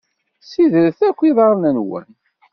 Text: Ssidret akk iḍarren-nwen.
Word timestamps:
Ssidret 0.43 0.99
akk 1.09 1.19
iḍarren-nwen. 1.29 2.09